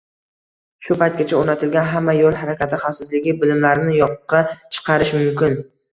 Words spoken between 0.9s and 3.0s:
paytgacha o‘rgatilgan hamma yo‘l harakati